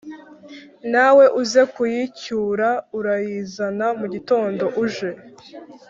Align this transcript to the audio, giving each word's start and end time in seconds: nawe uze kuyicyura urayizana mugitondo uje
nawe 0.91 1.25
uze 1.41 1.61
kuyicyura 1.73 2.69
urayizana 2.97 3.85
mugitondo 3.99 4.65
uje 4.83 5.09